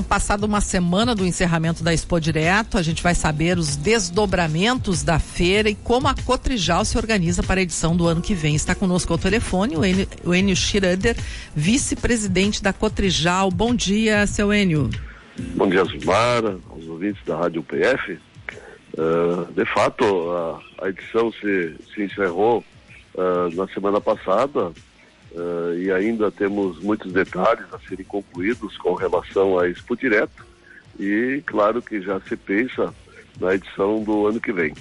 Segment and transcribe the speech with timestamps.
[0.00, 5.02] Gerson, passada uma semana do encerramento da Expo Direto, a gente vai saber os desdobramentos
[5.02, 8.54] da feira e como a Cotrijal se organiza para a edição do ano que vem.
[8.54, 10.56] Está conosco ao telefone o Enio, o Enio
[11.54, 13.50] vice-presidente da Cotrijal.
[13.50, 14.90] Bom dia, seu Enio.
[15.56, 18.18] Bom dia, Zumara, aos ouvintes da Rádio PF.
[18.94, 22.64] Uh, de fato, a, a edição se, se encerrou
[23.14, 24.72] uh, na semana passada
[25.32, 30.46] uh, e ainda temos muitos detalhes a serem concluídos com relação à Expo Direto
[30.98, 32.94] e claro que já se pensa
[33.40, 34.74] na edição do ano que vem.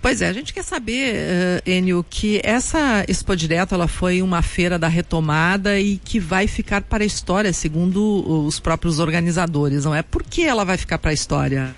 [0.00, 4.42] Pois é, a gente quer saber, uh, Enio, que essa Expo Direto ela foi uma
[4.42, 9.94] feira da retomada e que vai ficar para a história, segundo os próprios organizadores, não
[9.94, 10.02] é?
[10.02, 11.74] Por que ela vai ficar para a história?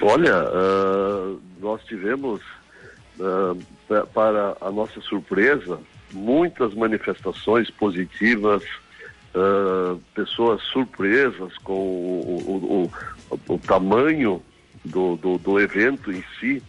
[0.00, 2.40] Olha, uh, nós tivemos,
[3.18, 5.78] uh, para a nossa surpresa,
[6.12, 8.62] muitas manifestações positivas,
[9.34, 12.90] uh, pessoas surpresas com o,
[13.30, 14.42] o, o, o tamanho
[14.84, 16.62] do, do, do, evento em si,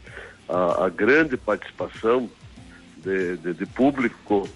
[0.48, 2.30] a, a grande participação
[2.98, 4.48] de, de, de público,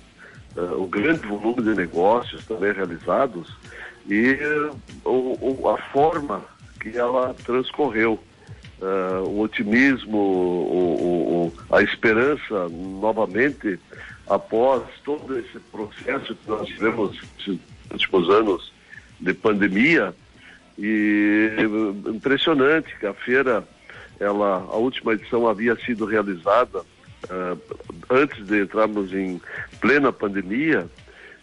[0.56, 3.56] uh, o grande volume de negócios também realizados
[4.08, 4.38] e
[5.06, 6.44] uh, a forma
[6.80, 8.20] que ela transcorreu.
[8.78, 13.80] Uh, o otimismo, o, o, a esperança novamente
[14.28, 17.60] após todo esse processo que nós tivemos nos
[17.92, 18.74] últimos anos
[19.20, 20.14] de pandemia
[20.78, 21.52] e
[22.08, 23.64] impressionante que a feira
[24.20, 27.60] ela a última edição havia sido realizada uh,
[28.10, 29.42] antes de entrarmos em
[29.80, 30.88] plena pandemia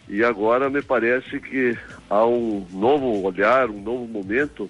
[0.07, 1.77] e agora me parece que
[2.09, 4.69] há um novo olhar, um novo momento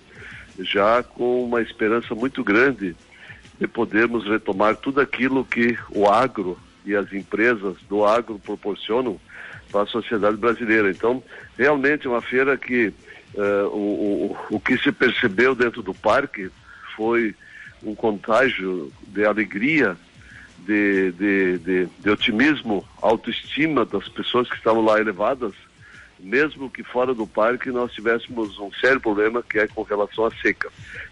[0.59, 2.95] já com uma esperança muito grande
[3.59, 9.19] de podermos retomar tudo aquilo que o agro e as empresas do agro proporcionam
[9.71, 10.91] para a sociedade brasileira.
[10.91, 11.23] Então,
[11.57, 12.93] realmente é uma feira que
[13.33, 16.49] uh, o, o, o que se percebeu dentro do parque
[16.95, 17.35] foi
[17.81, 19.97] um contágio de alegria,
[20.59, 25.53] de, de, de, de otimismo, autoestima das pessoas que estavam lá elevadas,
[26.19, 30.31] mesmo que fora do parque nós tivéssemos um sério problema que é com relação à
[30.35, 30.69] seca.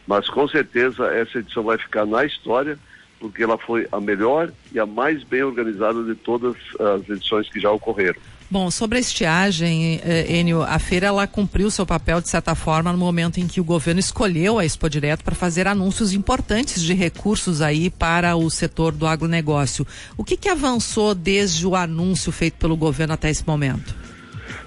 [0.08, 2.80] Mas com certeza essa edição vai ficar na história
[3.22, 7.60] porque ela foi a melhor e a mais bem organizada de todas as edições que
[7.60, 8.20] já ocorreram.
[8.50, 12.92] Bom, sobre a estiagem, eh, Enio, a feira ela cumpriu seu papel de certa forma
[12.92, 16.94] no momento em que o governo escolheu a Expo Direto para fazer anúncios importantes de
[16.94, 19.88] recursos aí para o setor do agronegócio.
[20.18, 23.96] O que, que avançou desde o anúncio feito pelo governo até esse momento?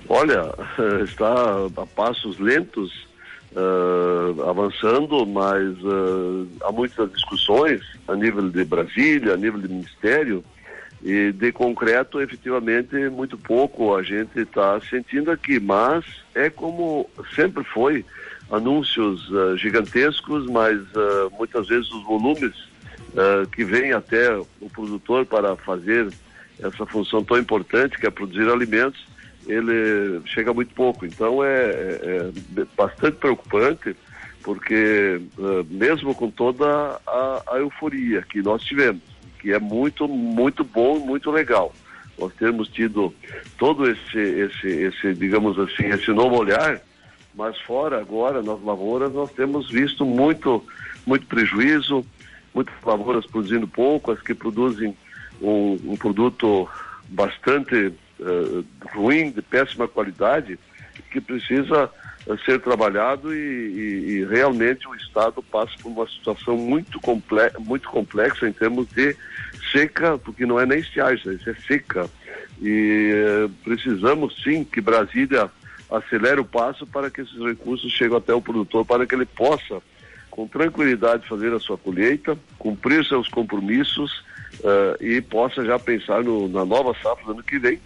[0.08, 0.54] Olha,
[1.04, 2.90] está a passos lentos
[3.54, 10.44] uh, avançando, mas uh, há muitas discussões a nível de Brasília, a nível de Ministério,
[11.02, 16.04] e de concreto, efetivamente, muito pouco a gente está sentindo aqui, mas
[16.34, 18.04] é como sempre foi,
[18.50, 20.80] anúncios uh, gigantescos, mas
[21.38, 22.74] muitas vezes os volumes
[23.52, 26.12] que vêm até o produtor para fazer
[26.58, 29.06] essa função tão importante que é produzir alimentos,
[29.46, 31.06] ele chega muito pouco.
[31.06, 33.96] Então é, é, é bastante preocupante,
[34.42, 39.02] porque uh, mesmo com toda a, a, euforia que nós tivemos,
[39.40, 41.72] que é muito, muito bom, muito legal,
[42.18, 43.12] nós temos tido
[43.58, 46.80] todo esse, esse, esse, digamos assim, esse novo olhar,
[47.34, 50.64] mas fora agora nas lavouras nós temos visto muito,
[51.06, 52.04] muito prejuízo,
[52.54, 54.96] muitas lavouras produzindo pouco, as que produzem
[55.40, 56.68] um, um produto
[57.08, 60.58] bastante uh, ruim, de péssima qualidade,
[61.10, 61.90] que precisa
[62.26, 67.00] uh, ser trabalhado e, e, e, realmente o Estado passa por uma situação muito,
[67.60, 69.16] muito complexa em termos de
[69.72, 72.08] seca, porque não é nem estiagem, é seca.
[72.60, 73.12] E
[73.46, 75.50] uh, precisamos sim que Brasília
[75.90, 79.82] acelere o passo para que esses recursos cheguem até o produtor, para que ele possa,
[80.30, 84.24] com tranquilidade, fazer a sua colheita, cumprir seus compromissos
[84.60, 87.80] uh, e possa já pensar no, na nova safra do ano que vem,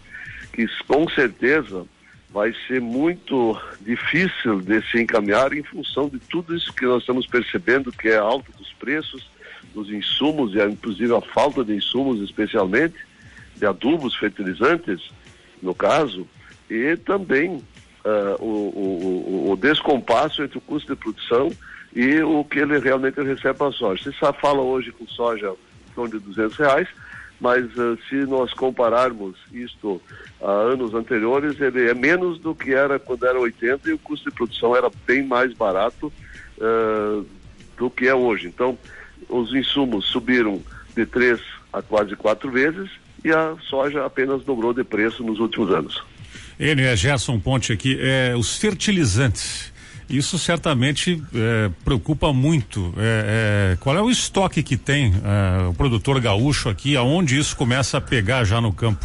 [0.52, 1.86] que com certeza
[2.30, 7.26] vai ser muito difícil de se encaminhar em função de tudo isso que nós estamos
[7.26, 9.28] percebendo, que é a alta dos preços,
[9.74, 12.96] dos insumos, e inclusive a falta de insumos, especialmente
[13.56, 15.10] de adubos, fertilizantes,
[15.62, 16.26] no caso,
[16.70, 17.56] e também
[18.04, 21.50] uh, o, o, o, descompasso entre o custo de produção
[21.94, 24.04] e o que ele realmente recebe para a soja.
[24.04, 26.88] Você fala hoje com soja em torno de 200 reais,
[27.40, 30.00] mas uh, se nós compararmos isto
[30.40, 34.28] a anos anteriores, ele é menos do que era quando era 80 e o custo
[34.28, 36.12] de produção era bem mais barato
[36.58, 37.26] uh,
[37.76, 38.48] do que é hoje.
[38.48, 38.76] Então,
[39.28, 40.60] os insumos subiram
[40.96, 41.40] de três
[41.72, 42.90] a quase quatro vezes
[43.24, 46.02] e a soja apenas dobrou de preço nos últimos anos.
[46.58, 47.96] Ele é Gerson Ponte aqui.
[48.00, 49.72] É, os fertilizantes
[50.08, 52.94] Isso certamente é, preocupa muito.
[52.96, 56.96] É, é, qual é o estoque que tem é, o produtor gaúcho aqui?
[56.96, 59.04] Aonde isso começa a pegar já no campo?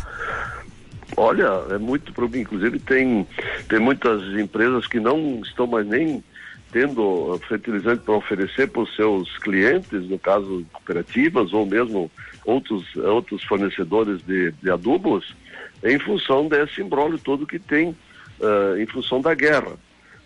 [1.18, 3.28] Olha, é muito inclusive tem
[3.68, 6.24] tem muitas empresas que não estão mais nem
[6.72, 12.10] tendo fertilizante para oferecer para os seus clientes, no caso cooperativas ou mesmo
[12.46, 15.36] outros outros fornecedores de, de adubos,
[15.84, 19.74] em função desse embrólio todo que tem uh, em função da guerra.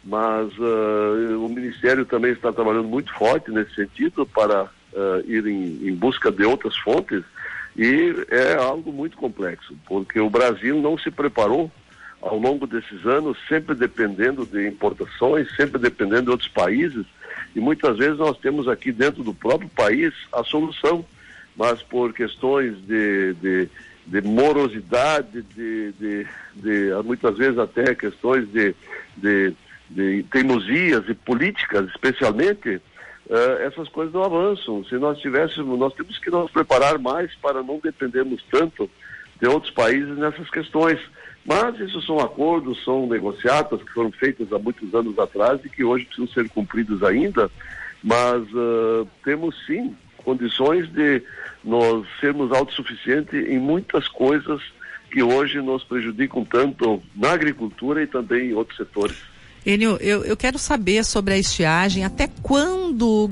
[0.07, 4.69] Mas uh, o Ministério também está trabalhando muito forte nesse sentido para uh,
[5.25, 7.23] ir em, em busca de outras fontes
[7.77, 11.69] e é algo muito complexo, porque o Brasil não se preparou
[12.21, 17.05] ao longo desses anos, sempre dependendo de importações, sempre dependendo de outros países,
[17.55, 21.05] e muitas vezes nós temos aqui dentro do próprio país a solução,
[21.55, 23.69] mas por questões de, de,
[24.07, 28.73] de morosidade, de, de, de, muitas vezes até questões de,
[29.17, 29.53] de,
[29.89, 32.81] de teimosias e políticas, especialmente,
[33.27, 34.83] uh, essas coisas não avançam.
[34.85, 38.89] Se nós tivéssemos, nós temos que nos preparar mais para não dependermos tanto
[39.39, 40.99] de outros países nessas questões.
[41.45, 45.83] Mas isso são acordos, são negociatas que foram feitas há muitos anos atrás e que
[45.83, 47.49] hoje precisam ser cumpridos ainda.
[48.03, 51.21] Mas uh, temos sim condições de
[51.63, 54.61] nós sermos autossuficientes em muitas coisas
[55.09, 59.36] que hoje nos prejudicam tanto na agricultura e também em outros setores.
[59.65, 63.29] Enio, eu, eu quero saber sobre a estiagem, até quando o,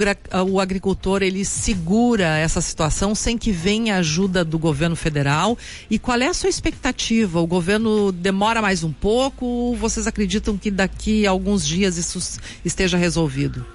[0.52, 5.58] o, agricultor ele segura essa situação sem que venha ajuda do governo federal
[5.90, 7.40] e qual é a sua expectativa?
[7.40, 12.42] O governo demora mais um pouco ou vocês acreditam que daqui a alguns dias isso
[12.66, 13.66] esteja resolvido?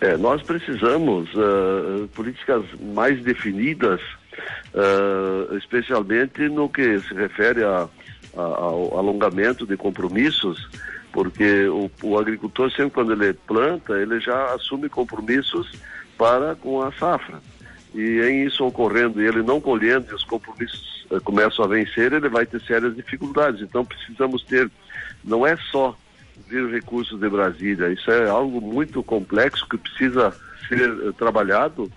[0.00, 4.00] É, nós precisamos uh, políticas mais definidas,
[4.72, 7.88] uh, especialmente no que se refere a,
[8.34, 10.68] ao alongamento de compromissos
[11.12, 15.72] porque o, o agricultor sempre quando ele planta, ele já assume compromissos
[16.16, 17.40] para com a safra.
[17.94, 22.12] E em isso ocorrendo e ele não colhendo e os compromissos eh, começam a vencer,
[22.12, 23.62] ele vai ter sérias dificuldades.
[23.62, 24.70] Então precisamos ter,
[25.24, 25.96] não é só
[26.46, 30.32] vir recursos de Brasília, isso é algo muito complexo que precisa
[30.68, 31.90] ser eh, trabalhado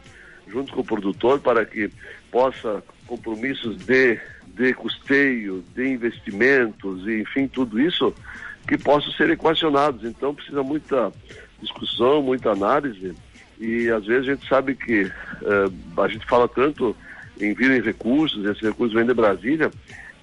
[0.48, 1.92] junto com o produtor para que
[2.32, 4.20] possa compromissos de,
[4.56, 8.14] de custeio, de investimentos, e, enfim, tudo isso
[8.68, 10.04] que possam ser equacionados.
[10.04, 11.12] Então precisa muita
[11.62, 13.16] discussão, muita análise
[13.62, 16.96] e às vezes a gente sabe que uh, a gente fala tanto
[17.40, 19.72] em vir em recursos, esses recursos vêm de Brasília,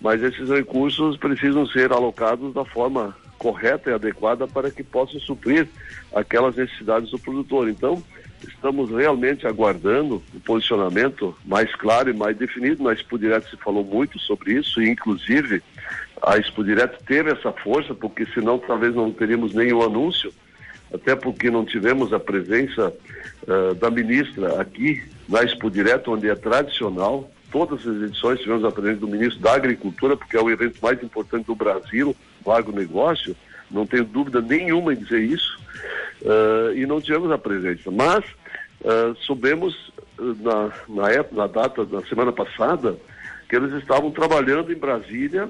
[0.00, 5.68] mas esses recursos precisam ser alocados da forma correta e adequada para que possam suprir
[6.12, 7.68] aquelas necessidades do produtor.
[7.68, 8.02] Então,
[8.46, 12.82] estamos realmente aguardando o posicionamento mais claro e mais definido.
[12.82, 15.62] Na Expo Direto se falou muito sobre isso, e inclusive
[16.22, 20.32] a Expo Direto teve essa força, porque senão talvez não teríamos nenhum anúncio,
[20.92, 22.92] até porque não tivemos a presença
[23.46, 27.30] uh, da ministra aqui na Expo Direto, onde é tradicional.
[27.50, 31.02] Todas as edições tivemos a presença do ministro da Agricultura, porque é o evento mais
[31.02, 32.14] importante do Brasil,
[32.44, 33.36] o agronegócio,
[33.70, 35.58] não tenho dúvida nenhuma em dizer isso,
[36.22, 37.90] uh, e não tivemos a presença.
[37.90, 38.24] Mas
[38.80, 42.96] uh, soubemos na, na, época, na data da semana passada
[43.48, 45.48] que eles estavam trabalhando em Brasília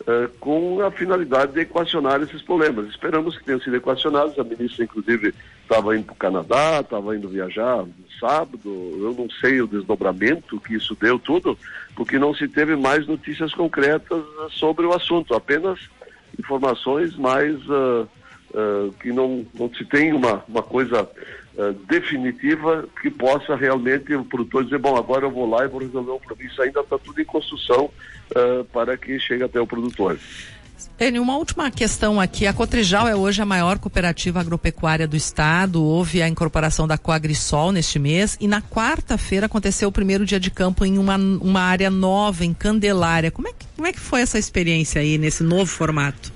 [0.00, 2.88] uh, com a finalidade de equacionar esses problemas.
[2.88, 4.38] Esperamos que tenham sido equacionados.
[4.38, 5.32] A ministra, inclusive,
[5.62, 8.60] estava indo para o Canadá, estava indo viajar no sábado.
[8.64, 11.56] Eu não sei o desdobramento que isso deu tudo,
[11.94, 15.78] porque não se teve mais notícias concretas sobre o assunto, apenas
[16.38, 18.08] informações mais uh,
[19.00, 21.08] que não, não se tem uma, uma coisa
[21.58, 25.80] Uh, definitiva que possa realmente o produtor dizer, bom, agora eu vou lá e vou
[25.80, 26.52] resolver o problema.
[26.52, 30.18] Isso ainda está tudo em construção uh, para que chegue até o produtor.
[31.00, 32.46] Enio, uma última questão aqui.
[32.46, 35.82] A Cotrijal é hoje a maior cooperativa agropecuária do estado.
[35.82, 40.50] Houve a incorporação da Coagrisol neste mês e na quarta-feira aconteceu o primeiro dia de
[40.50, 43.30] campo em uma, uma área nova, em Candelária.
[43.30, 46.35] Como é, que, como é que foi essa experiência aí, nesse novo formato?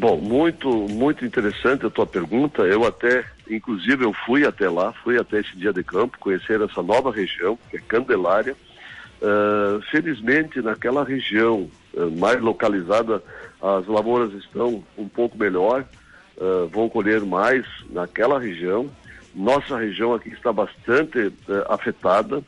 [0.00, 2.62] Bom, muito, muito interessante a tua pergunta.
[2.62, 6.82] Eu até, inclusive, eu fui até lá, fui até esse dia de campo, conhecer essa
[6.82, 8.56] nova região, que é Candelária.
[9.20, 13.22] Uh, felizmente, naquela região uh, mais localizada,
[13.60, 15.84] as lavouras estão um pouco melhor,
[16.38, 18.90] uh, vão colher mais naquela região.
[19.34, 21.30] Nossa região aqui está bastante
[21.68, 22.42] afetada,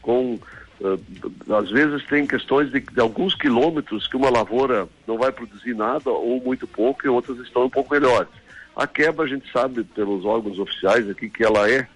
[0.00, 0.40] com
[0.80, 6.10] às vezes tem questões de, de, alguns quilômetros que uma lavoura não vai produzir nada
[6.10, 8.28] ou muito pouco e outras estão um pouco melhores.
[8.76, 11.88] A quebra a gente sabe pelos órgãos oficiais aqui que ela é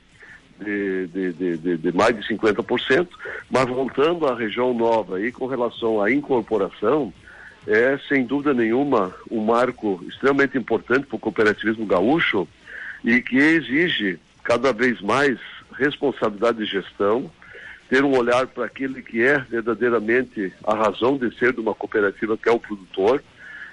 [0.61, 3.09] de, de, de, mais de 50%,
[3.51, 7.13] mas voltando à região nova e com relação à incorporação,
[7.67, 12.49] é, sem dúvida nenhuma, um marco extremamente importante para o cooperativismo gaúcho
[13.05, 15.39] e que exige cada vez mais
[15.73, 17.31] responsabilidade de gestão,
[17.93, 22.39] ter um olhar para aquele que é verdadeiramente a razão de ser de uma cooperativa,
[22.39, 23.23] que é o produtor,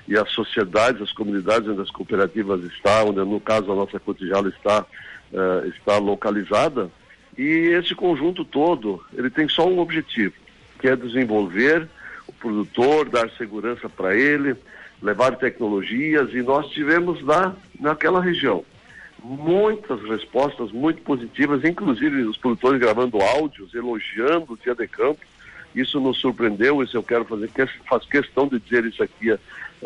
[0.09, 4.49] e as sociedades, as comunidades onde as cooperativas estão, onde no caso a nossa cotijala
[4.49, 4.85] está,
[5.31, 6.91] uh, está localizada,
[7.37, 10.33] e esse conjunto todo, ele tem só um objetivo,
[10.81, 11.87] que é desenvolver
[12.27, 14.53] o produtor, dar segurança para ele,
[15.01, 18.65] levar tecnologias, e nós tivemos lá naquela região
[19.23, 25.19] muitas respostas muito positivas, inclusive os produtores gravando áudios, elogiando o dia de campo.
[25.75, 27.49] Isso nos surpreendeu, isso eu quero fazer,
[27.87, 29.39] faço questão de dizer isso aqui uh,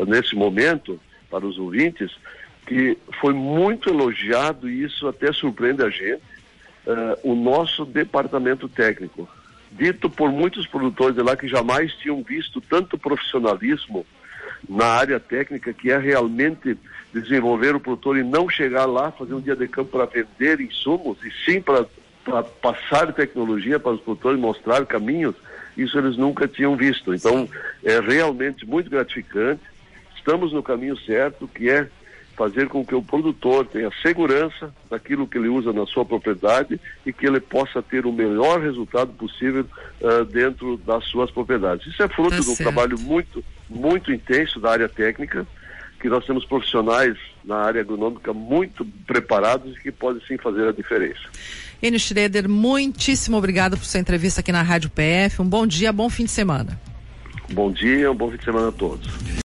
[0.06, 0.98] nesse momento
[1.30, 2.16] para os ouvintes,
[2.66, 6.22] que foi muito elogiado e isso até surpreende a gente,
[6.86, 9.28] uh, o nosso departamento técnico.
[9.70, 14.06] Dito por muitos produtores de lá que jamais tinham visto tanto profissionalismo
[14.68, 16.76] na área técnica, que é realmente
[17.12, 21.18] desenvolver o produtor e não chegar lá, fazer um dia de campo para vender insumos,
[21.24, 21.86] e sim para
[22.62, 25.34] passar tecnologia para os produtores, mostrar caminhos,
[25.76, 27.14] isso eles nunca tinham visto.
[27.14, 27.48] Então,
[27.82, 29.62] é realmente muito gratificante.
[30.16, 31.88] Estamos no caminho certo, que é
[32.36, 37.12] fazer com que o produtor tenha segurança daquilo que ele usa na sua propriedade e
[37.12, 39.64] que ele possa ter o melhor resultado possível
[40.00, 41.86] uh, dentro das suas propriedades.
[41.86, 45.46] Isso é fruto tá de um trabalho muito, muito intenso da área técnica,
[46.00, 50.72] que nós temos profissionais na área agronômica muito preparados e que podem sim fazer a
[50.72, 51.22] diferença.
[51.82, 55.40] Enio Schroeder, muitíssimo obrigado por sua entrevista aqui na Rádio PF.
[55.40, 56.78] Um bom dia, bom fim de semana.
[57.52, 59.08] Bom dia, um bom fim de semana a todos.